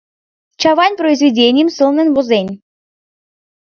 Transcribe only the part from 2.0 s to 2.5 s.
возен.